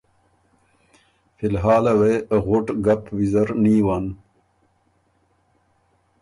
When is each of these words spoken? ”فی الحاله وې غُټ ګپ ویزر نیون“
”فی 1.35 1.45
الحاله 1.51 1.93
وې 1.99 2.13
غُټ 2.45 2.67
ګپ 2.85 3.01
ویزر 3.15 3.47
نیون“ 3.63 4.05